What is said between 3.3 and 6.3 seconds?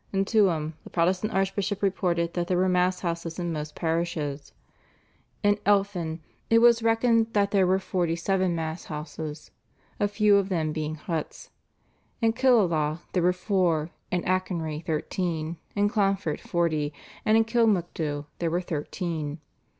in most parishes; in Elphin